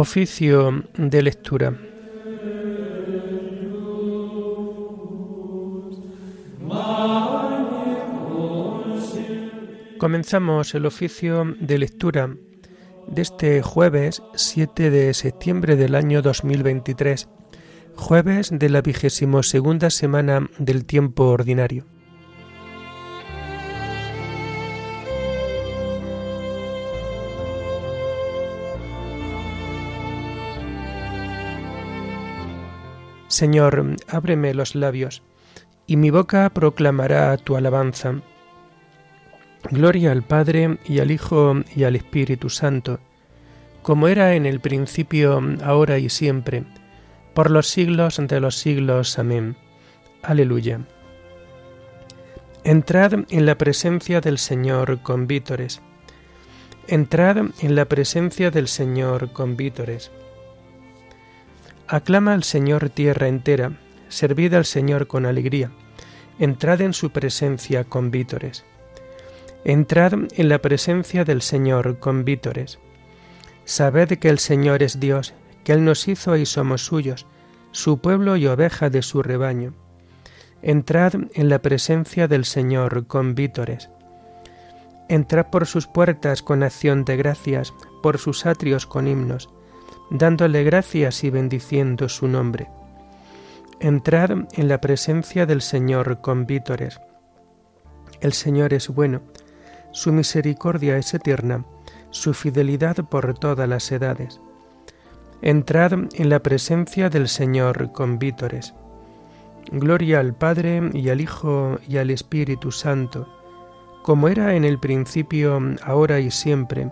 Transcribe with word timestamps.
Oficio 0.00 0.84
de 0.96 1.22
lectura. 1.22 1.76
Comenzamos 9.98 10.76
el 10.76 10.86
oficio 10.86 11.52
de 11.58 11.78
lectura 11.78 12.32
de 13.08 13.22
este 13.22 13.60
jueves 13.60 14.22
7 14.36 14.90
de 14.90 15.12
septiembre 15.14 15.74
del 15.74 15.96
año 15.96 16.22
2023, 16.22 17.28
jueves 17.96 18.50
de 18.52 18.68
la 18.68 18.82
vigésimo 18.82 19.42
segunda 19.42 19.90
semana 19.90 20.48
del 20.60 20.84
tiempo 20.84 21.24
ordinario. 21.24 21.86
Señor, 33.28 33.96
ábreme 34.08 34.54
los 34.54 34.74
labios, 34.74 35.22
y 35.86 35.96
mi 35.96 36.10
boca 36.10 36.48
proclamará 36.50 37.36
tu 37.36 37.56
alabanza. 37.56 38.20
Gloria 39.70 40.12
al 40.12 40.22
Padre 40.22 40.78
y 40.86 41.00
al 41.00 41.10
Hijo 41.10 41.54
y 41.76 41.84
al 41.84 41.96
Espíritu 41.96 42.48
Santo, 42.48 43.00
como 43.82 44.08
era 44.08 44.34
en 44.34 44.46
el 44.46 44.60
principio, 44.60 45.40
ahora 45.62 45.98
y 45.98 46.08
siempre, 46.08 46.64
por 47.34 47.50
los 47.50 47.68
siglos 47.68 48.20
de 48.20 48.40
los 48.40 48.56
siglos. 48.56 49.18
Amén. 49.18 49.56
Aleluya. 50.22 50.80
Entrad 52.64 53.24
en 53.30 53.46
la 53.46 53.56
presencia 53.56 54.20
del 54.20 54.38
Señor 54.38 55.00
con 55.02 55.26
vítores. 55.26 55.80
Entrad 56.86 57.38
en 57.60 57.74
la 57.74 57.84
presencia 57.84 58.50
del 58.50 58.68
Señor 58.68 59.32
con 59.32 59.56
vítores. 59.56 60.10
Aclama 61.90 62.34
al 62.34 62.44
Señor 62.44 62.90
tierra 62.90 63.28
entera, 63.28 63.72
servid 64.10 64.52
al 64.52 64.66
Señor 64.66 65.06
con 65.06 65.24
alegría, 65.24 65.70
entrad 66.38 66.82
en 66.82 66.92
su 66.92 67.12
presencia 67.12 67.84
con 67.84 68.10
vítores. 68.10 68.66
Entrad 69.64 70.12
en 70.36 70.48
la 70.50 70.58
presencia 70.58 71.24
del 71.24 71.40
Señor 71.40 71.98
con 71.98 72.26
vítores. 72.26 72.78
Sabed 73.64 74.18
que 74.18 74.28
el 74.28 74.38
Señor 74.38 74.82
es 74.82 75.00
Dios, 75.00 75.32
que 75.64 75.72
Él 75.72 75.82
nos 75.82 76.08
hizo 76.08 76.36
y 76.36 76.44
somos 76.44 76.84
suyos, 76.84 77.26
su 77.70 78.02
pueblo 78.02 78.36
y 78.36 78.46
oveja 78.46 78.90
de 78.90 79.00
su 79.00 79.22
rebaño. 79.22 79.72
Entrad 80.60 81.14
en 81.32 81.48
la 81.48 81.62
presencia 81.62 82.28
del 82.28 82.44
Señor 82.44 83.06
con 83.06 83.34
vítores. 83.34 83.88
Entrad 85.08 85.46
por 85.46 85.64
sus 85.64 85.86
puertas 85.86 86.42
con 86.42 86.62
acción 86.62 87.06
de 87.06 87.16
gracias, 87.16 87.72
por 88.02 88.18
sus 88.18 88.44
atrios 88.44 88.84
con 88.84 89.08
himnos 89.08 89.48
dándole 90.10 90.64
gracias 90.64 91.24
y 91.24 91.30
bendiciendo 91.30 92.08
su 92.08 92.28
nombre. 92.28 92.68
Entrad 93.80 94.30
en 94.54 94.68
la 94.68 94.80
presencia 94.80 95.46
del 95.46 95.62
Señor 95.62 96.20
con 96.20 96.46
vítores. 96.46 97.00
El 98.20 98.32
Señor 98.32 98.74
es 98.74 98.88
bueno, 98.88 99.20
su 99.92 100.12
misericordia 100.12 100.96
es 100.96 101.14
eterna, 101.14 101.64
su 102.10 102.34
fidelidad 102.34 102.96
por 103.08 103.38
todas 103.38 103.68
las 103.68 103.90
edades. 103.92 104.40
Entrad 105.42 105.92
en 105.92 106.28
la 106.28 106.40
presencia 106.40 107.10
del 107.10 107.28
Señor 107.28 107.92
con 107.92 108.18
vítores. 108.18 108.74
Gloria 109.70 110.18
al 110.18 110.34
Padre 110.34 110.90
y 110.94 111.10
al 111.10 111.20
Hijo 111.20 111.78
y 111.86 111.98
al 111.98 112.10
Espíritu 112.10 112.72
Santo, 112.72 113.28
como 114.02 114.28
era 114.28 114.56
en 114.56 114.64
el 114.64 114.78
principio, 114.78 115.60
ahora 115.84 116.18
y 116.18 116.30
siempre, 116.30 116.90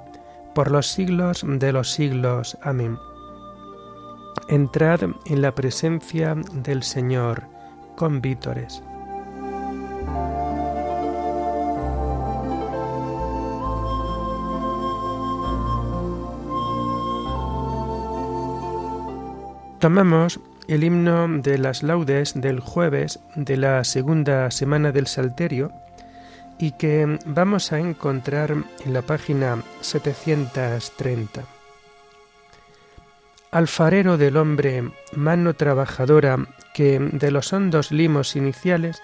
por 0.56 0.70
los 0.70 0.86
siglos 0.86 1.44
de 1.46 1.70
los 1.70 1.90
siglos. 1.90 2.56
Amén. 2.62 2.98
Entrad 4.48 5.02
en 5.26 5.42
la 5.42 5.54
presencia 5.54 6.34
del 6.34 6.82
Señor 6.82 7.42
con 7.94 8.22
vítores. 8.22 8.82
Tomamos 19.78 20.40
el 20.68 20.84
himno 20.84 21.28
de 21.28 21.58
las 21.58 21.82
laudes 21.82 22.32
del 22.34 22.60
jueves 22.60 23.20
de 23.34 23.58
la 23.58 23.84
segunda 23.84 24.50
semana 24.50 24.90
del 24.90 25.06
Salterio 25.06 25.70
y 26.58 26.72
que 26.72 27.18
vamos 27.26 27.72
a 27.72 27.78
encontrar 27.78 28.52
en 28.84 28.92
la 28.92 29.02
página 29.02 29.62
730. 29.80 31.44
Alfarero 33.50 34.16
del 34.16 34.36
hombre, 34.36 34.90
mano 35.14 35.54
trabajadora, 35.54 36.38
que 36.74 36.98
de 36.98 37.30
los 37.30 37.52
hondos 37.52 37.90
limos 37.90 38.36
iniciales 38.36 39.02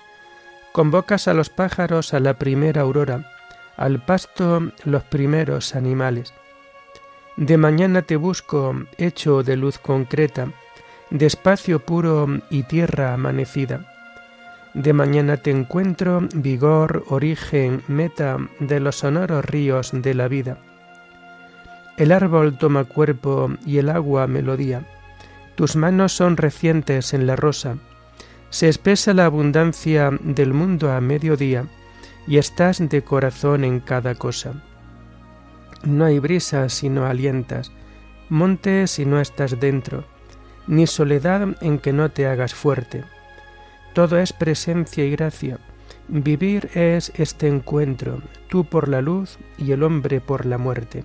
convocas 0.73 1.29
a 1.29 1.35
los 1.35 1.51
pájaros 1.51 2.15
a 2.15 2.21
la 2.21 2.35
primera 2.35 2.83
aurora, 2.83 3.31
al 3.77 4.05
pasto 4.05 4.73
los 4.85 5.03
primeros 5.05 5.75
animales. 5.75 6.33
De 7.37 7.57
mañana 7.57 8.03
te 8.03 8.17
busco, 8.17 8.75
hecho 8.99 9.43
de 9.43 9.57
luz 9.57 9.79
concreta, 9.79 10.49
de 11.11 11.27
espacio 11.27 11.81
puro 11.81 12.27
y 12.51 12.65
tierra 12.65 13.15
amanecida 13.15 13.92
de 14.75 14.93
mañana 14.93 15.37
te 15.37 15.51
encuentro, 15.51 16.27
vigor, 16.35 17.05
origen, 17.09 17.83
meta 17.89 18.39
de 18.59 18.81
los 18.81 18.97
sonoros 18.97 19.45
ríos 19.45 19.91
de 19.93 20.15
la 20.15 20.29
vida. 20.29 20.59
El 21.99 22.11
árbol 22.11 22.57
toma 22.57 22.85
cuerpo 22.85 23.51
y 23.67 23.79
el 23.79 23.91
agua 23.91 24.27
melodía. 24.27 24.87
Tus 25.57 25.77
manos 25.77 26.13
son 26.13 26.39
recientes 26.39 27.13
en 27.13 27.27
la 27.27 27.37
rosa. 27.37 27.77
Se 28.49 28.69
espesa 28.69 29.13
la 29.13 29.27
abundancia 29.27 30.11
del 30.23 30.55
mundo 30.55 30.91
a 30.91 31.01
mediodía 31.01 31.67
y 32.27 32.39
estás 32.39 32.79
de 32.89 33.03
corazón 33.03 33.65
en 33.65 33.81
cada 33.81 34.15
cosa. 34.15 34.55
No 35.85 36.07
hay 36.07 36.19
brisa 36.19 36.69
si 36.71 36.89
no 36.89 37.07
alientas, 37.07 37.73
monte 38.31 38.87
si 38.87 39.05
no 39.05 39.21
estás 39.21 39.61
dentro, 39.61 40.05
ni 40.67 40.87
soledad 40.87 41.57
en 41.61 41.79
que 41.79 41.93
no 41.93 42.11
te 42.11 42.27
hagas 42.27 42.55
fuerte 42.55 43.05
todo 43.93 44.19
es 44.19 44.33
presencia 44.33 45.05
y 45.05 45.11
gracia. 45.11 45.59
Vivir 46.09 46.71
es 46.75 47.13
este 47.17 47.49
encuentro, 47.49 48.21
tú 48.49 48.65
por 48.65 48.89
la 48.89 49.01
luz 49.01 49.39
y 49.59 49.73
el 49.73 49.83
hombre 49.83 50.21
por 50.21 50.47
la 50.47 50.59
muerte. 50.59 51.05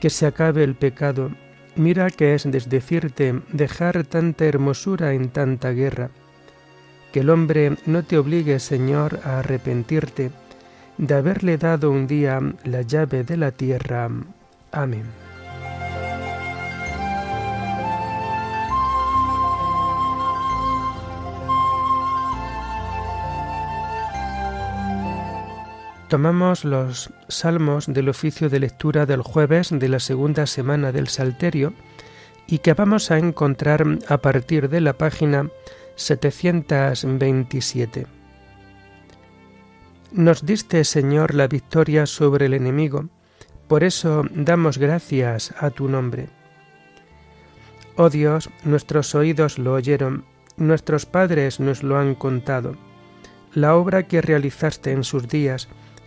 Que 0.00 0.10
se 0.10 0.26
acabe 0.26 0.64
el 0.64 0.74
pecado, 0.74 1.30
mira 1.76 2.10
que 2.10 2.34
es 2.34 2.50
desdecirte 2.50 3.40
dejar 3.52 4.04
tanta 4.04 4.44
hermosura 4.44 5.12
en 5.14 5.28
tanta 5.30 5.70
guerra. 5.70 6.10
Que 7.12 7.20
el 7.20 7.30
hombre 7.30 7.76
no 7.86 8.02
te 8.04 8.18
obligue, 8.18 8.58
Señor, 8.58 9.20
a 9.24 9.40
arrepentirte 9.40 10.30
de 10.98 11.14
haberle 11.14 11.58
dado 11.58 11.90
un 11.90 12.06
día 12.06 12.40
la 12.64 12.82
llave 12.82 13.24
de 13.24 13.36
la 13.36 13.50
tierra. 13.50 14.08
Amén. 14.72 15.23
Tomamos 26.14 26.64
los 26.64 27.10
salmos 27.26 27.92
del 27.92 28.08
oficio 28.08 28.48
de 28.48 28.60
lectura 28.60 29.04
del 29.04 29.20
jueves 29.20 29.70
de 29.72 29.88
la 29.88 29.98
segunda 29.98 30.46
semana 30.46 30.92
del 30.92 31.08
Salterio 31.08 31.72
y 32.46 32.58
que 32.58 32.72
vamos 32.72 33.10
a 33.10 33.18
encontrar 33.18 33.84
a 34.08 34.18
partir 34.18 34.68
de 34.68 34.80
la 34.80 34.92
página 34.92 35.50
727. 35.96 38.06
Nos 40.12 40.46
diste, 40.46 40.84
Señor, 40.84 41.34
la 41.34 41.48
victoria 41.48 42.06
sobre 42.06 42.46
el 42.46 42.54
enemigo, 42.54 43.08
por 43.66 43.82
eso 43.82 44.22
damos 44.30 44.78
gracias 44.78 45.52
a 45.58 45.70
tu 45.70 45.88
nombre. 45.88 46.28
Oh 47.96 48.08
Dios, 48.08 48.50
nuestros 48.62 49.16
oídos 49.16 49.58
lo 49.58 49.72
oyeron, 49.72 50.24
nuestros 50.56 51.06
padres 51.06 51.58
nos 51.58 51.82
lo 51.82 51.98
han 51.98 52.14
contado, 52.14 52.76
la 53.52 53.74
obra 53.74 54.04
que 54.04 54.20
realizaste 54.20 54.92
en 54.92 55.02
sus 55.02 55.26
días, 55.26 55.68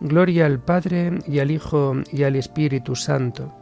Gloria 0.00 0.46
al 0.46 0.60
Padre 0.60 1.18
y 1.26 1.38
al 1.38 1.50
Hijo 1.50 1.94
y 2.12 2.22
al 2.24 2.36
Espíritu 2.36 2.94
Santo, 2.94 3.52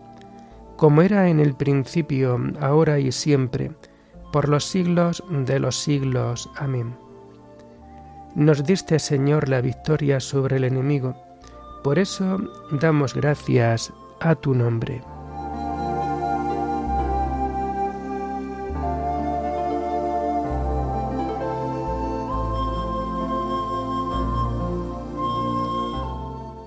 como 0.77 1.03
era 1.03 1.29
en 1.29 1.39
el 1.39 1.55
principio, 1.55 2.39
ahora 2.61 2.99
y 2.99 3.13
siempre, 3.13 3.71
por 4.33 4.49
los 4.49 4.65
siglos 4.65 5.23
de 5.31 5.61
los 5.61 5.77
siglos. 5.77 6.51
Amén. 6.57 6.97
Nos 8.35 8.65
diste, 8.65 8.99
Señor, 8.99 9.49
la 9.49 9.61
victoria 9.61 10.19
sobre 10.19 10.57
el 10.57 10.65
enemigo, 10.65 11.15
por 11.85 12.01
eso 12.01 12.39
damos 12.73 13.15
gracias 13.15 13.93
a 14.21 14.35
tu 14.35 14.55
nombre. 14.55 15.14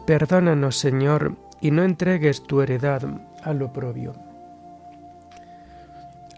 Perdónanos, 0.08 0.78
Señor, 0.78 1.36
y 1.60 1.72
no 1.72 1.84
entregues 1.84 2.42
tu 2.42 2.62
heredad 2.62 3.02
al 3.44 3.62
oprobio. 3.62 4.14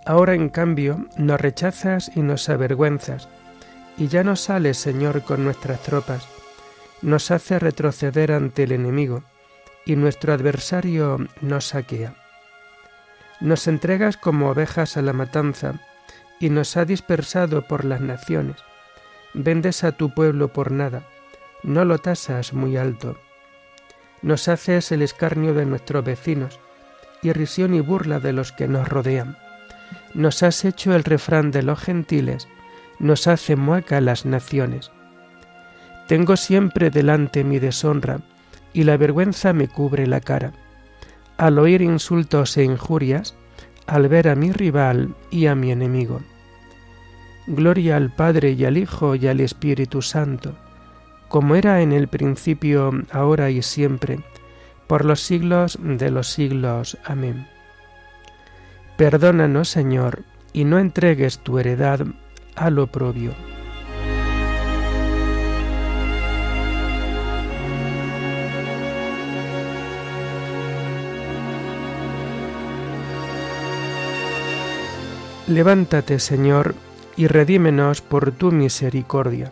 Ahora, 0.07 0.33
en 0.33 0.49
cambio, 0.49 1.05
nos 1.17 1.39
rechazas 1.39 2.09
y 2.15 2.21
nos 2.21 2.49
avergüenzas, 2.49 3.29
y 3.95 4.07
ya 4.07 4.23
no 4.23 4.35
sales, 4.35 4.79
Señor, 4.79 5.21
con 5.21 5.43
nuestras 5.43 5.81
tropas. 5.83 6.27
Nos 7.03 7.29
hace 7.29 7.59
retroceder 7.59 8.31
ante 8.31 8.63
el 8.63 8.71
enemigo, 8.71 9.23
y 9.85 9.95
nuestro 9.95 10.33
adversario 10.33 11.27
nos 11.41 11.67
saquea. 11.67 12.15
Nos 13.39 13.67
entregas 13.67 14.17
como 14.17 14.49
ovejas 14.49 14.97
a 14.97 15.03
la 15.03 15.13
matanza, 15.13 15.75
y 16.39 16.49
nos 16.49 16.75
ha 16.75 16.85
dispersado 16.85 17.67
por 17.67 17.85
las 17.85 18.01
naciones. 18.01 18.57
Vendes 19.35 19.83
a 19.83 19.91
tu 19.91 20.11
pueblo 20.11 20.51
por 20.51 20.71
nada, 20.71 21.03
no 21.61 21.85
lo 21.85 21.99
tasas 21.99 22.51
muy 22.53 22.75
alto 22.75 23.15
nos 24.21 24.47
haces 24.47 24.91
el 24.91 25.01
escarnio 25.01 25.53
de 25.53 25.65
nuestros 25.65 26.03
vecinos, 26.03 26.59
irrisión 27.21 27.73
y 27.73 27.79
burla 27.79 28.19
de 28.19 28.33
los 28.33 28.51
que 28.51 28.67
nos 28.67 28.87
rodean. 28.87 29.37
Nos 30.13 30.43
has 30.43 30.65
hecho 30.65 30.93
el 30.95 31.03
refrán 31.03 31.51
de 31.51 31.63
los 31.63 31.79
gentiles, 31.79 32.47
nos 32.99 33.27
hace 33.27 33.55
mueca 33.55 34.01
las 34.01 34.25
naciones. 34.25 34.91
Tengo 36.07 36.37
siempre 36.37 36.89
delante 36.89 37.43
mi 37.43 37.59
deshonra, 37.59 38.19
y 38.73 38.83
la 38.83 38.97
vergüenza 38.97 39.53
me 39.53 39.67
cubre 39.67 40.05
la 40.07 40.19
cara. 40.19 40.53
Al 41.37 41.57
oír 41.57 41.81
insultos 41.81 42.57
e 42.57 42.63
injurias, 42.63 43.35
al 43.87 44.07
ver 44.07 44.27
a 44.27 44.35
mi 44.35 44.51
rival 44.51 45.15
y 45.31 45.47
a 45.47 45.55
mi 45.55 45.71
enemigo. 45.71 46.21
Gloria 47.47 47.95
al 47.95 48.13
Padre 48.13 48.51
y 48.51 48.65
al 48.65 48.77
Hijo 48.77 49.15
y 49.15 49.27
al 49.27 49.39
Espíritu 49.39 50.01
Santo 50.01 50.55
como 51.29 51.55
era 51.55 51.81
en 51.81 51.93
el 51.93 52.07
principio, 52.07 52.91
ahora 53.11 53.51
y 53.51 53.61
siempre, 53.61 54.19
por 54.87 55.05
los 55.05 55.21
siglos 55.21 55.77
de 55.79 56.09
los 56.09 56.27
siglos. 56.27 56.97
Amén. 57.05 57.47
Perdónanos, 58.97 59.69
Señor, 59.69 60.23
y 60.51 60.65
no 60.65 60.79
entregues 60.79 61.39
tu 61.39 61.59
heredad 61.59 62.01
al 62.55 62.79
oprobio. 62.79 63.31
Levántate, 75.47 76.19
Señor, 76.19 76.75
y 77.15 77.27
redímenos 77.27 78.01
por 78.01 78.31
tu 78.31 78.51
misericordia 78.51 79.51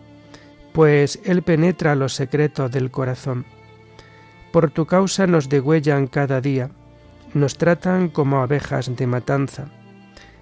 pues 0.73 1.19
Él 1.23 1.41
penetra 1.43 1.95
los 1.95 2.13
secretos 2.13 2.71
del 2.71 2.91
corazón. 2.91 3.45
Por 4.51 4.71
tu 4.71 4.85
causa 4.85 5.27
nos 5.27 5.49
degüellan 5.49 6.07
cada 6.07 6.41
día, 6.41 6.69
nos 7.33 7.57
tratan 7.57 8.09
como 8.09 8.41
abejas 8.41 8.95
de 8.95 9.07
matanza. 9.07 9.69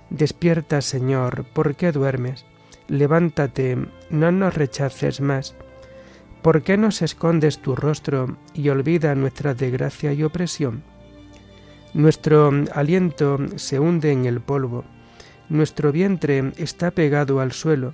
Despierta, 0.09 0.81
Señor, 0.81 1.45
¿por 1.53 1.75
qué 1.75 1.91
duermes? 1.91 2.45
Levántate, 2.87 3.77
no 4.09 4.31
nos 4.31 4.55
rechaces 4.55 5.21
más. 5.21 5.55
¿Por 6.41 6.63
qué 6.63 6.77
nos 6.77 7.01
escondes 7.01 7.59
tu 7.59 7.75
rostro 7.75 8.37
y 8.53 8.69
olvida 8.69 9.13
nuestra 9.13 9.53
desgracia 9.53 10.13
y 10.13 10.23
opresión? 10.23 10.83
Nuestro 11.93 12.51
aliento 12.73 13.37
se 13.57 13.79
hunde 13.79 14.11
en 14.11 14.25
el 14.25 14.39
polvo, 14.41 14.85
nuestro 15.49 15.91
vientre 15.91 16.53
está 16.57 16.91
pegado 16.91 17.39
al 17.39 17.51
suelo, 17.51 17.93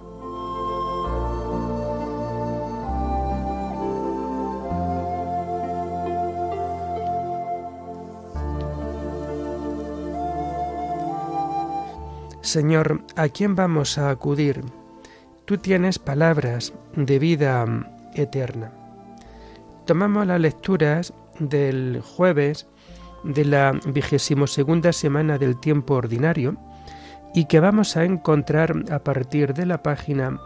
Señor, 12.51 13.01
¿a 13.15 13.29
quién 13.29 13.55
vamos 13.55 13.97
a 13.97 14.09
acudir? 14.09 14.61
Tú 15.45 15.57
tienes 15.57 15.99
palabras 15.99 16.73
de 16.97 17.17
vida 17.17 17.65
eterna. 18.13 18.73
Tomamos 19.85 20.27
las 20.27 20.41
lecturas 20.41 21.13
del 21.39 22.01
jueves 22.01 22.67
de 23.23 23.45
la 23.45 23.79
vigésimo 23.85 24.47
segunda 24.47 24.91
semana 24.91 25.37
del 25.37 25.61
tiempo 25.61 25.93
ordinario 25.93 26.57
y 27.33 27.45
que 27.45 27.61
vamos 27.61 27.95
a 27.95 28.03
encontrar 28.03 28.83
a 28.91 28.99
partir 28.99 29.53
de 29.53 29.65
la 29.65 29.81
página 29.81 30.37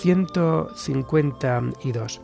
152. 0.00 2.22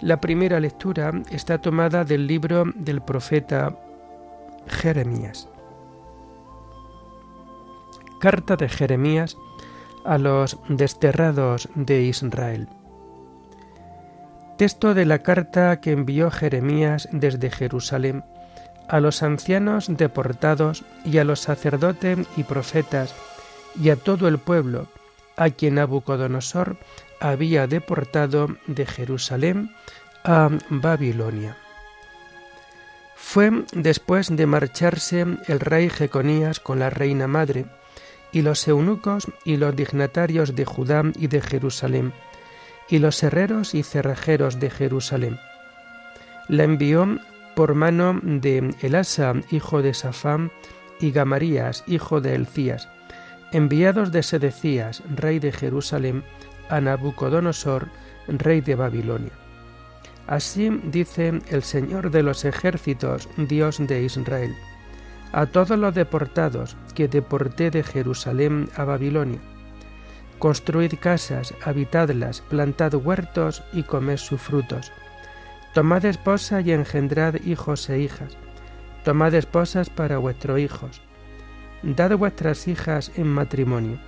La 0.00 0.20
primera 0.20 0.58
lectura 0.58 1.12
está 1.30 1.58
tomada 1.58 2.04
del 2.04 2.26
libro 2.26 2.64
del 2.74 3.02
profeta 3.02 3.78
Jeremías. 4.66 5.48
Carta 8.24 8.56
de 8.56 8.70
Jeremías 8.70 9.36
a 10.02 10.16
los 10.16 10.56
desterrados 10.70 11.68
de 11.74 12.04
Israel. 12.04 12.70
Texto 14.56 14.94
de 14.94 15.04
la 15.04 15.18
carta 15.18 15.78
que 15.82 15.92
envió 15.92 16.30
Jeremías 16.30 17.06
desde 17.12 17.50
Jerusalén 17.50 18.24
a 18.88 19.00
los 19.00 19.22
ancianos 19.22 19.88
deportados 19.94 20.84
y 21.04 21.18
a 21.18 21.24
los 21.24 21.40
sacerdotes 21.40 22.26
y 22.34 22.44
profetas 22.44 23.14
y 23.78 23.90
a 23.90 23.96
todo 23.96 24.26
el 24.26 24.38
pueblo 24.38 24.86
a 25.36 25.50
quien 25.50 25.74
Nabucodonosor 25.74 26.78
había 27.20 27.66
deportado 27.66 28.56
de 28.66 28.86
Jerusalén 28.86 29.70
a 30.24 30.48
Babilonia. 30.70 31.58
Fue 33.16 33.50
después 33.74 34.34
de 34.34 34.46
marcharse 34.46 35.26
el 35.46 35.60
rey 35.60 35.90
Jeconías 35.90 36.58
con 36.58 36.78
la 36.78 36.88
reina 36.88 37.26
madre, 37.26 37.66
y 38.34 38.42
los 38.42 38.66
eunucos 38.66 39.28
y 39.44 39.56
los 39.56 39.74
dignatarios 39.76 40.56
de 40.56 40.64
Judá 40.64 41.04
y 41.16 41.28
de 41.28 41.40
Jerusalén, 41.40 42.12
y 42.88 42.98
los 42.98 43.22
herreros 43.22 43.74
y 43.74 43.84
cerrajeros 43.84 44.58
de 44.58 44.70
Jerusalén. 44.70 45.38
La 46.48 46.64
envió 46.64 47.20
por 47.54 47.76
mano 47.76 48.20
de 48.22 48.74
Elasa, 48.82 49.34
hijo 49.50 49.80
de 49.80 49.94
Safán, 49.94 50.50
y 51.00 51.12
Gamarías, 51.12 51.84
hijo 51.86 52.20
de 52.20 52.34
Elcías, 52.34 52.88
enviados 53.52 54.10
de 54.10 54.24
Sedecías, 54.24 55.02
rey 55.14 55.38
de 55.38 55.52
Jerusalén, 55.52 56.24
a 56.68 56.80
Nabucodonosor, 56.80 57.88
rey 58.26 58.60
de 58.60 58.74
Babilonia. 58.74 59.32
Así 60.26 60.70
dice 60.84 61.40
el 61.50 61.62
Señor 61.62 62.10
de 62.10 62.24
los 62.24 62.44
ejércitos, 62.44 63.28
Dios 63.36 63.78
de 63.78 64.02
Israel, 64.02 64.56
a 65.32 65.46
todos 65.46 65.78
los 65.78 65.94
deportados 65.94 66.76
que 66.94 67.08
deporté 67.08 67.70
de 67.70 67.82
Jerusalén 67.82 68.68
a 68.76 68.84
Babilonia. 68.84 69.40
Construid 70.38 70.94
casas, 71.00 71.54
habitadlas, 71.64 72.40
plantad 72.40 72.94
huertos 72.94 73.62
y 73.72 73.82
comed 73.82 74.16
sus 74.16 74.40
frutos. 74.40 74.92
Tomad 75.74 76.04
esposa 76.04 76.60
y 76.60 76.72
engendrad 76.72 77.36
hijos 77.44 77.88
e 77.90 77.98
hijas. 77.98 78.36
Tomad 79.04 79.34
esposas 79.34 79.90
para 79.90 80.18
vuestros 80.18 80.58
hijos. 80.58 81.02
Dad 81.82 82.16
vuestras 82.16 82.68
hijas 82.68 83.12
en 83.16 83.26
matrimonio, 83.26 83.98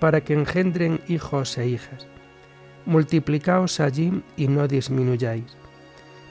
para 0.00 0.22
que 0.22 0.32
engendren 0.32 1.00
hijos 1.06 1.56
e 1.58 1.68
hijas 1.68 2.06
multiplicaos 2.86 3.80
allí 3.80 4.22
y 4.36 4.48
no 4.48 4.66
disminuyáis. 4.68 5.56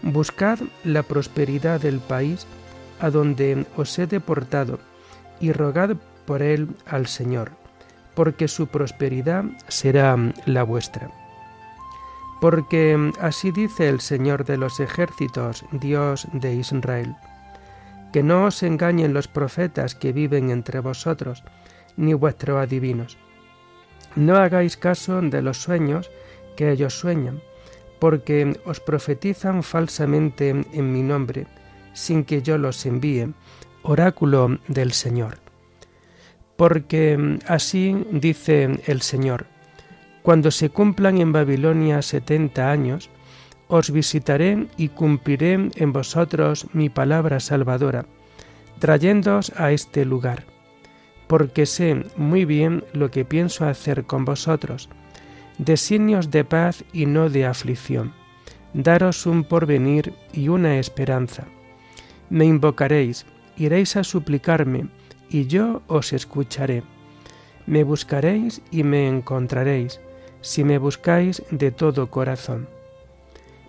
Buscad 0.02 0.60
la 0.84 1.04
prosperidad 1.04 1.82
del 1.82 2.00
país 2.00 2.48
a 3.00 3.10
donde 3.10 3.66
os 3.76 4.00
he 4.00 4.08
deportado 4.08 4.80
y 5.46 5.52
rogad 5.52 5.96
por 6.26 6.42
él 6.42 6.70
al 6.88 7.06
Señor, 7.06 7.52
porque 8.16 8.48
su 8.48 8.66
prosperidad 8.68 9.44
será 9.68 10.18
la 10.48 10.64
vuestra. 10.64 11.12
Porque 12.42 13.12
así 13.22 13.52
dice 13.52 13.88
el 13.88 14.02
Señor 14.02 14.44
de 14.46 14.58
los 14.58 14.80
ejércitos, 14.80 15.64
Dios 15.72 16.28
de 16.34 16.56
Israel, 16.56 17.16
que 18.12 18.24
no 18.24 18.46
os 18.46 18.64
engañen 18.64 19.14
los 19.14 19.28
profetas 19.28 19.94
que 19.94 20.14
viven 20.14 20.50
entre 20.50 20.80
vosotros, 20.80 21.44
ni 21.96 22.16
vuestros 22.16 22.58
adivinos. 22.58 23.18
No 24.16 24.38
hagáis 24.38 24.78
caso 24.78 25.22
de 25.22 25.44
los 25.44 25.62
sueños 25.62 26.10
que 26.58 26.72
ellos 26.72 26.98
sueñan, 26.98 27.40
porque 28.00 28.60
os 28.66 28.80
profetizan 28.80 29.62
falsamente 29.62 30.50
en 30.50 30.92
mi 30.92 31.04
nombre, 31.04 31.46
sin 31.94 32.26
que 32.26 32.42
yo 32.42 32.58
los 32.58 32.84
envíe, 32.88 33.34
oráculo 33.86 34.60
del 34.68 34.92
Señor. 34.92 35.38
Porque 36.58 37.40
así 37.48 37.96
dice 38.12 38.80
el 38.86 39.02
Señor, 39.02 39.46
cuando 40.24 40.50
se 40.52 40.70
cumplan 40.70 41.20
en 41.20 41.32
Babilonia 41.32 42.02
setenta 42.02 42.72
años, 42.72 43.10
os 43.68 43.92
visitaré 43.92 44.68
y 44.78 44.90
cumpliré 44.90 45.70
en 45.76 45.94
vosotros 45.94 46.68
mi 46.74 46.90
palabra 46.90 47.40
salvadora, 47.40 48.06
trayéndoos 48.80 49.52
a 49.58 49.72
este 49.72 50.06
lugar, 50.06 50.46
porque 51.28 51.66
sé 51.66 52.06
muy 52.16 52.46
bien 52.46 52.84
lo 52.94 53.12
que 53.12 53.26
pienso 53.26 53.66
hacer 53.66 54.06
con 54.06 54.26
vosotros, 54.26 54.90
designios 55.58 56.32
de 56.32 56.44
paz 56.44 56.84
y 56.94 57.06
no 57.06 57.30
de 57.30 57.46
aflicción, 57.46 58.14
daros 58.74 59.26
un 59.26 59.44
porvenir 59.44 60.14
y 60.34 60.48
una 60.50 60.78
esperanza. 60.80 61.46
Me 62.30 62.46
invocaréis, 62.46 63.26
iréis 63.58 63.96
a 63.96 64.04
suplicarme, 64.04 64.88
y 65.30 65.48
yo 65.48 65.82
os 65.88 66.14
escucharé. 66.14 66.84
Me 67.66 67.84
buscaréis 67.84 68.62
y 68.72 68.84
me 68.84 69.08
encontraréis, 69.08 70.00
si 70.42 70.64
me 70.64 70.78
buscáis 70.78 71.44
de 71.50 71.72
todo 71.72 72.12
corazón. 72.12 72.68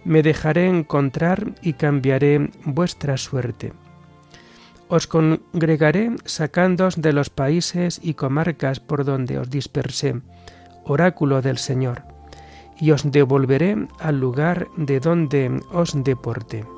Me 0.04 0.22
dejaré 0.22 0.68
encontrar 0.68 1.54
y 1.62 1.72
cambiaré 1.72 2.50
vuestra 2.64 3.16
suerte. 3.16 3.72
Os 4.88 5.08
congregaré 5.08 6.14
sacándoos 6.24 7.00
de 7.00 7.12
los 7.12 7.30
países 7.30 7.98
y 8.02 8.14
comarcas 8.14 8.78
por 8.78 9.04
donde 9.04 9.38
os 9.38 9.50
dispersé, 9.50 10.20
oráculo 10.84 11.42
del 11.42 11.58
Señor, 11.58 12.04
y 12.78 12.92
os 12.92 13.10
devolveré 13.10 13.88
al 13.98 14.20
lugar 14.20 14.68
de 14.76 15.00
donde 15.00 15.60
os 15.72 16.04
deporté. 16.04 16.75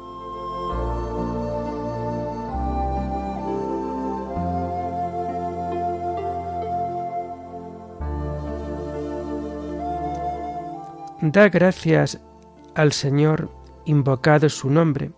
Da 11.20 11.48
gracias 11.48 12.20
al 12.76 12.92
Señor, 12.92 13.50
invocad 13.86 14.48
su 14.48 14.70
nombre, 14.70 15.10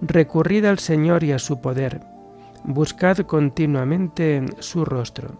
recurrid 0.00 0.64
al 0.64 0.78
Señor 0.78 1.24
y 1.24 1.32
a 1.32 1.40
su 1.40 1.60
poder, 1.60 2.02
buscad 2.62 3.18
continuamente 3.18 4.44
su 4.60 4.84
rostro. 4.84 5.30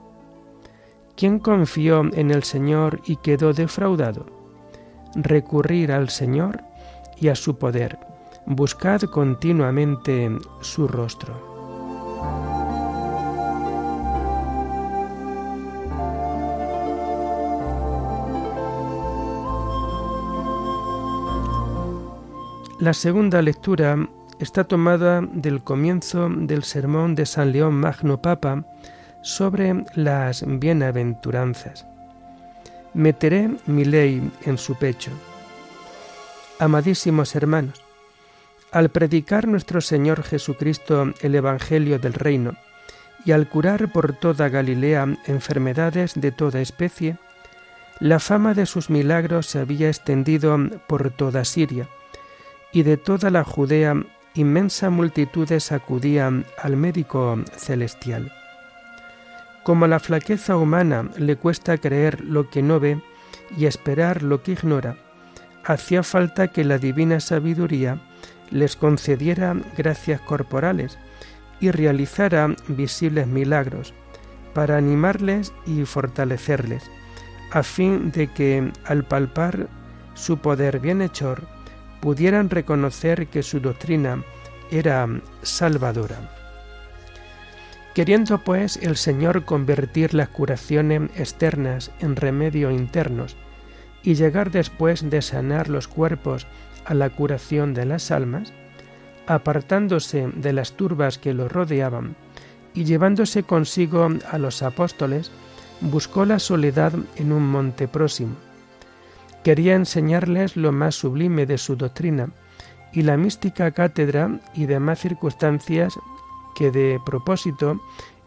¿Quién 1.16 1.38
confió 1.38 2.02
en 2.12 2.32
el 2.32 2.42
Señor 2.42 3.02
y 3.06 3.16
quedó 3.18 3.52
defraudado? 3.52 4.26
Recurrir 5.14 5.92
al 5.92 6.08
Señor 6.08 6.64
y 7.20 7.28
a 7.28 7.36
su 7.36 7.56
poder. 7.56 7.96
Buscad 8.46 9.02
continuamente 9.02 10.28
su 10.60 10.88
rostro. 10.88 12.63
La 22.80 22.92
segunda 22.92 23.40
lectura 23.40 24.08
está 24.40 24.64
tomada 24.64 25.20
del 25.20 25.62
comienzo 25.62 26.28
del 26.28 26.64
sermón 26.64 27.14
de 27.14 27.24
San 27.24 27.52
León 27.52 27.74
Magno 27.74 28.20
Papa 28.20 28.64
sobre 29.22 29.84
las 29.94 30.44
bienaventuranzas. 30.44 31.86
Meteré 32.92 33.48
mi 33.66 33.84
ley 33.84 34.28
en 34.42 34.58
su 34.58 34.74
pecho. 34.74 35.12
Amadísimos 36.58 37.36
hermanos, 37.36 37.80
al 38.72 38.88
predicar 38.88 39.46
nuestro 39.46 39.80
Señor 39.80 40.24
Jesucristo 40.24 41.12
el 41.20 41.36
Evangelio 41.36 42.00
del 42.00 42.14
Reino 42.14 42.56
y 43.24 43.30
al 43.30 43.48
curar 43.48 43.92
por 43.92 44.14
toda 44.14 44.48
Galilea 44.48 45.16
enfermedades 45.26 46.14
de 46.16 46.32
toda 46.32 46.60
especie, 46.60 47.18
la 48.00 48.18
fama 48.18 48.52
de 48.52 48.66
sus 48.66 48.90
milagros 48.90 49.46
se 49.46 49.60
había 49.60 49.88
extendido 49.88 50.58
por 50.88 51.10
toda 51.10 51.44
Siria, 51.44 51.88
y 52.74 52.82
de 52.82 52.96
toda 52.96 53.30
la 53.30 53.44
Judea 53.44 53.94
inmensa 54.34 54.90
multitudes 54.90 55.70
acudían 55.70 56.44
al 56.60 56.76
médico 56.76 57.38
celestial. 57.56 58.32
Como 59.62 59.84
a 59.84 59.88
la 59.88 60.00
flaqueza 60.00 60.56
humana 60.56 61.08
le 61.16 61.36
cuesta 61.36 61.78
creer 61.78 62.20
lo 62.22 62.50
que 62.50 62.62
no 62.62 62.80
ve 62.80 63.00
y 63.56 63.66
esperar 63.66 64.24
lo 64.24 64.42
que 64.42 64.52
ignora, 64.52 64.96
hacía 65.64 66.02
falta 66.02 66.48
que 66.48 66.64
la 66.64 66.78
divina 66.78 67.20
sabiduría 67.20 68.00
les 68.50 68.74
concediera 68.74 69.56
gracias 69.78 70.20
corporales 70.20 70.98
y 71.60 71.70
realizara 71.70 72.54
visibles 72.66 73.28
milagros 73.28 73.94
para 74.52 74.76
animarles 74.76 75.52
y 75.64 75.84
fortalecerles, 75.84 76.90
a 77.52 77.62
fin 77.62 78.10
de 78.10 78.26
que 78.26 78.72
al 78.84 79.04
palpar 79.04 79.68
su 80.14 80.38
poder 80.38 80.80
bienhechor 80.80 81.53
pudieran 82.04 82.50
reconocer 82.50 83.28
que 83.28 83.42
su 83.42 83.60
doctrina 83.60 84.22
era 84.70 85.08
salvadora. 85.40 86.18
Queriendo 87.94 88.44
pues 88.44 88.76
el 88.76 88.98
Señor 88.98 89.46
convertir 89.46 90.12
las 90.12 90.28
curaciones 90.28 91.10
externas 91.16 91.90
en 92.00 92.16
remedios 92.16 92.74
internos 92.74 93.36
y 94.02 94.16
llegar 94.16 94.50
después 94.50 95.08
de 95.08 95.22
sanar 95.22 95.70
los 95.70 95.88
cuerpos 95.88 96.46
a 96.84 96.92
la 96.92 97.08
curación 97.08 97.72
de 97.72 97.86
las 97.86 98.10
almas, 98.10 98.52
apartándose 99.26 100.28
de 100.36 100.52
las 100.52 100.72
turbas 100.72 101.16
que 101.16 101.32
los 101.32 101.50
rodeaban 101.50 102.16
y 102.74 102.84
llevándose 102.84 103.44
consigo 103.44 104.10
a 104.30 104.36
los 104.36 104.62
apóstoles, 104.62 105.30
buscó 105.80 106.26
la 106.26 106.38
soledad 106.38 106.92
en 107.16 107.32
un 107.32 107.46
monte 107.46 107.88
próximo. 107.88 108.36
Quería 109.44 109.74
enseñarles 109.74 110.56
lo 110.56 110.72
más 110.72 110.94
sublime 110.94 111.44
de 111.44 111.58
su 111.58 111.76
doctrina 111.76 112.30
y 112.94 113.02
la 113.02 113.18
mística 113.18 113.70
cátedra 113.72 114.40
y 114.54 114.64
demás 114.64 115.00
circunstancias 115.00 115.98
que 116.54 116.70
de 116.70 116.98
propósito 117.04 117.80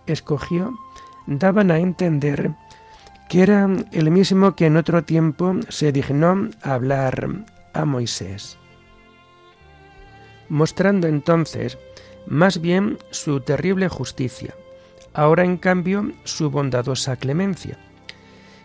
escogió 0.05 0.77
daban 1.25 1.71
a 1.71 1.79
entender 1.79 2.53
que 3.29 3.41
era 3.41 3.67
el 3.91 4.11
mismo 4.11 4.55
que 4.55 4.67
en 4.67 4.77
otro 4.77 5.03
tiempo 5.03 5.55
se 5.69 5.91
dignó 5.91 6.49
hablar 6.61 7.27
a 7.73 7.83
Moisés, 7.83 8.57
mostrando 10.49 11.07
entonces 11.07 11.77
más 12.27 12.61
bien 12.61 12.99
su 13.09 13.41
terrible 13.41 13.89
justicia, 13.89 14.53
ahora 15.13 15.43
en 15.43 15.57
cambio 15.57 16.11
su 16.23 16.49
bondadosa 16.49 17.15
clemencia. 17.15 17.77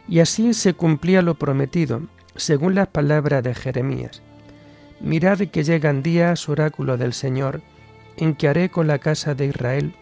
Y 0.09 0.18
así 0.18 0.52
se 0.52 0.75
cumplía 0.75 1.23
lo 1.23 1.35
prometido, 1.35 2.02
según 2.37 2.75
las 2.75 2.89
palabras 2.89 3.43
de 3.43 3.55
Jeremías. 3.55 4.23
Mirad 5.01 5.39
que 5.39 5.65
llegan 5.65 6.03
días, 6.03 6.49
oráculo 6.49 6.97
del 6.97 7.12
Señor, 7.12 7.61
en 8.17 8.35
que 8.35 8.49
haré 8.49 8.71
con 8.71 8.87
la 8.87 8.99
casa 8.99 9.35
de 9.35 9.47
Israel 9.47 9.95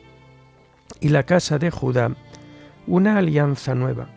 y 1.01 1.09
la 1.09 1.25
casa 1.25 1.59
de 1.59 1.71
Judá 1.71 2.17
una 2.87 3.19
alianza 3.19 3.75
nueva. 3.75 4.09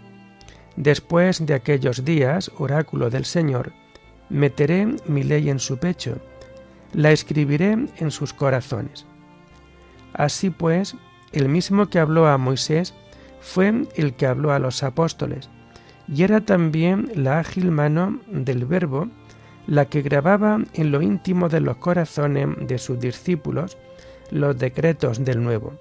Después 0.75 1.45
de 1.45 1.53
aquellos 1.53 2.03
días, 2.03 2.51
oráculo 2.57 3.09
del 3.09 3.25
Señor, 3.25 3.71
meteré 4.29 4.87
mi 5.05 5.23
ley 5.23 5.49
en 5.49 5.59
su 5.59 5.77
pecho, 5.77 6.17
la 6.93 7.11
escribiré 7.11 7.71
en 7.71 8.11
sus 8.11 8.33
corazones. 8.33 9.05
Así 10.13 10.49
pues, 10.49 10.95
el 11.31 11.49
mismo 11.49 11.87
que 11.87 11.99
habló 11.99 12.27
a 12.27 12.37
Moisés 12.37 12.93
fue 13.41 13.85
el 13.95 14.13
que 14.15 14.25
habló 14.25 14.51
a 14.51 14.59
los 14.59 14.83
apóstoles, 14.83 15.49
y 16.07 16.23
era 16.23 16.41
también 16.41 17.11
la 17.15 17.39
ágil 17.39 17.71
mano 17.71 18.19
del 18.27 18.65
Verbo 18.65 19.07
la 19.67 19.85
que 19.85 20.01
grababa 20.01 20.59
en 20.73 20.91
lo 20.91 21.01
íntimo 21.01 21.49
de 21.49 21.61
los 21.61 21.77
corazones 21.77 22.49
de 22.67 22.77
sus 22.77 22.99
discípulos 22.99 23.77
los 24.31 24.57
decretos 24.57 25.23
del 25.23 25.43
nuevo, 25.43 25.73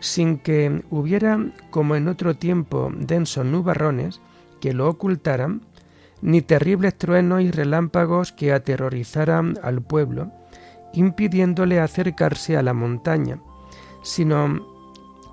sin 0.00 0.38
que 0.38 0.82
hubiera, 0.90 1.38
como 1.70 1.96
en 1.96 2.08
otro 2.08 2.34
tiempo, 2.34 2.90
densos 2.96 3.44
nubarrones 3.44 4.20
que 4.60 4.72
lo 4.72 4.88
ocultaran, 4.88 5.62
ni 6.22 6.40
terribles 6.40 6.96
truenos 6.96 7.42
y 7.42 7.50
relámpagos 7.50 8.32
que 8.32 8.52
aterrorizaran 8.52 9.58
al 9.62 9.82
pueblo, 9.82 10.32
impidiéndole 10.94 11.78
acercarse 11.78 12.56
a 12.56 12.62
la 12.62 12.72
montaña, 12.72 13.38
sino 14.02 14.75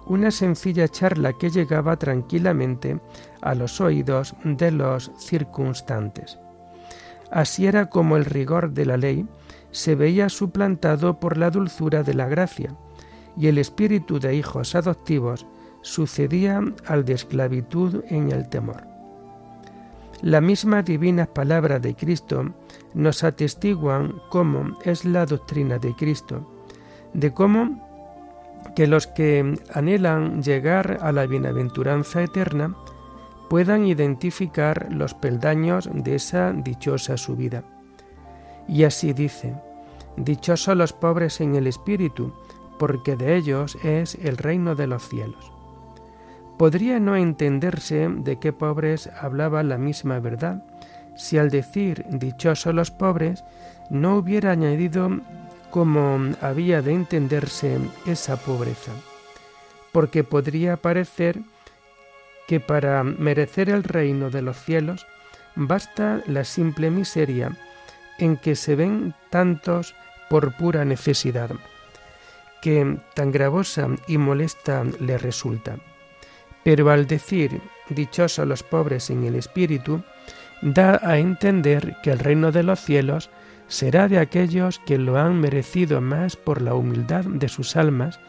una 0.07 0.31
sencilla 0.31 0.87
charla 0.87 1.33
que 1.33 1.49
llegaba 1.49 1.97
tranquilamente 1.97 2.99
a 3.41 3.55
los 3.55 3.79
oídos 3.81 4.35
de 4.43 4.71
los 4.71 5.11
circunstantes. 5.17 6.39
Así 7.31 7.65
era 7.65 7.89
como 7.89 8.17
el 8.17 8.25
rigor 8.25 8.71
de 8.71 8.85
la 8.85 8.97
ley 8.97 9.25
se 9.71 9.95
veía 9.95 10.29
suplantado 10.29 11.19
por 11.19 11.37
la 11.37 11.49
dulzura 11.49 12.03
de 12.03 12.13
la 12.13 12.27
gracia, 12.27 12.75
y 13.35 13.47
el 13.47 13.57
espíritu 13.57 14.19
de 14.19 14.35
hijos 14.35 14.75
adoptivos 14.75 15.47
sucedía 15.81 16.61
al 16.85 17.03
de 17.05 17.13
esclavitud 17.13 18.03
en 18.07 18.31
el 18.31 18.47
temor. 18.49 18.85
La 20.21 20.39
misma 20.39 20.83
divina 20.83 21.25
palabra 21.25 21.79
de 21.79 21.95
Cristo 21.95 22.53
nos 22.93 23.23
atestiguan 23.23 24.13
cómo 24.29 24.77
es 24.83 25.03
la 25.03 25.25
doctrina 25.25 25.79
de 25.79 25.93
Cristo, 25.95 26.47
de 27.13 27.33
cómo 27.33 27.92
que 28.75 28.87
los 28.87 29.07
que 29.07 29.59
anhelan 29.73 30.41
llegar 30.41 30.99
a 31.01 31.11
la 31.11 31.25
bienaventuranza 31.25 32.23
eterna 32.23 32.75
puedan 33.49 33.85
identificar 33.85 34.87
los 34.91 35.13
peldaños 35.13 35.89
de 35.93 36.15
esa 36.15 36.53
dichosa 36.53 37.17
subida. 37.17 37.63
Y 38.67 38.83
así 38.83 39.13
dice, 39.13 39.53
Dichosos 40.15 40.77
los 40.77 40.93
pobres 40.93 41.41
en 41.41 41.55
el 41.55 41.65
espíritu, 41.67 42.33
porque 42.77 43.15
de 43.15 43.35
ellos 43.35 43.77
es 43.83 44.15
el 44.15 44.37
reino 44.37 44.75
de 44.75 44.87
los 44.87 45.07
cielos. 45.07 45.51
Podría 46.57 46.99
no 46.99 47.15
entenderse 47.15 48.07
de 48.09 48.39
qué 48.39 48.53
pobres 48.53 49.09
hablaba 49.19 49.63
la 49.63 49.77
misma 49.77 50.19
verdad, 50.19 50.63
si 51.15 51.37
al 51.37 51.49
decir 51.49 52.05
dichosos 52.09 52.73
los 52.73 52.91
pobres 52.91 53.43
no 53.89 54.17
hubiera 54.17 54.51
añadido 54.51 55.09
cómo 55.73 56.19
había 56.39 56.83
de 56.83 56.93
entenderse 56.93 57.79
esa 58.05 58.37
pobreza, 58.37 58.91
porque 59.91 60.23
podría 60.23 60.77
parecer 60.77 61.39
que 62.47 62.59
para 62.59 63.03
merecer 63.03 63.71
el 63.71 63.83
reino 63.83 64.29
de 64.29 64.43
los 64.43 64.55
cielos 64.55 65.07
basta 65.55 66.21
la 66.27 66.43
simple 66.43 66.91
miseria 66.91 67.57
en 68.19 68.37
que 68.37 68.55
se 68.55 68.75
ven 68.75 69.15
tantos 69.31 69.95
por 70.29 70.55
pura 70.57 70.85
necesidad, 70.85 71.49
que 72.61 72.99
tan 73.15 73.31
gravosa 73.31 73.87
y 74.07 74.19
molesta 74.19 74.83
le 74.99 75.17
resulta. 75.17 75.77
Pero 76.63 76.91
al 76.91 77.07
decir 77.07 77.61
dichosos 77.89 78.47
los 78.47 78.61
pobres 78.61 79.09
en 79.09 79.23
el 79.23 79.33
espíritu, 79.33 80.03
da 80.61 80.99
a 81.01 81.17
entender 81.17 81.95
que 82.03 82.11
el 82.11 82.19
reino 82.19 82.51
de 82.51 82.61
los 82.61 82.79
cielos 82.79 83.31
será 83.67 84.07
de 84.07 84.19
aquellos 84.19 84.79
que 84.79 84.97
lo 84.97 85.17
han 85.17 85.39
merecido 85.39 86.01
más 86.01 86.35
por 86.35 86.61
la 86.61 86.75
humildad 86.75 87.25
de 87.25 87.49
sus 87.49 87.75
almas 87.75 88.19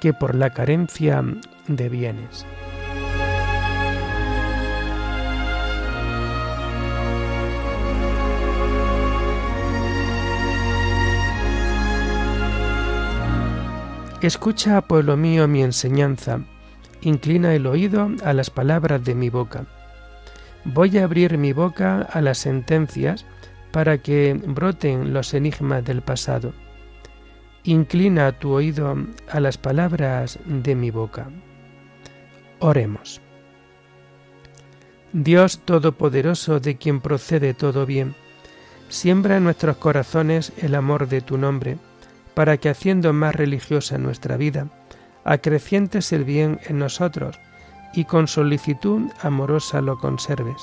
que 0.00 0.12
por 0.12 0.34
la 0.34 0.50
carencia 0.50 1.22
de 1.68 1.88
bienes. 1.88 2.46
Escucha, 14.24 14.80
pueblo 14.80 15.18
mío, 15.18 15.46
mi 15.46 15.62
enseñanza, 15.62 16.40
inclina 17.02 17.54
el 17.54 17.66
oído 17.66 18.10
a 18.24 18.32
las 18.32 18.48
palabras 18.48 19.04
de 19.04 19.14
mi 19.14 19.28
boca. 19.28 19.66
Voy 20.64 20.96
a 20.96 21.04
abrir 21.04 21.36
mi 21.36 21.52
boca 21.52 22.00
a 22.00 22.22
las 22.22 22.38
sentencias 22.38 23.26
para 23.74 23.98
que 23.98 24.34
broten 24.34 25.12
los 25.12 25.34
enigmas 25.34 25.84
del 25.84 26.00
pasado. 26.00 26.52
Inclina 27.64 28.30
tu 28.30 28.52
oído 28.52 28.96
a 29.28 29.40
las 29.40 29.58
palabras 29.58 30.38
de 30.46 30.76
mi 30.76 30.92
boca. 30.92 31.28
Oremos. 32.60 33.20
Dios 35.12 35.58
Todopoderoso, 35.64 36.60
de 36.60 36.76
quien 36.76 37.00
procede 37.00 37.52
todo 37.52 37.84
bien, 37.84 38.14
siembra 38.90 39.38
en 39.38 39.44
nuestros 39.44 39.76
corazones 39.78 40.52
el 40.58 40.76
amor 40.76 41.08
de 41.08 41.20
tu 41.20 41.36
nombre 41.36 41.76
para 42.34 42.58
que 42.58 42.68
haciendo 42.68 43.12
más 43.12 43.34
religiosa 43.34 43.98
nuestra 43.98 44.36
vida, 44.36 44.68
acrecientes 45.24 46.12
el 46.12 46.22
bien 46.22 46.60
en 46.68 46.78
nosotros 46.78 47.40
y 47.92 48.04
con 48.04 48.28
solicitud 48.28 49.10
amorosa 49.20 49.80
lo 49.80 49.98
conserves. 49.98 50.62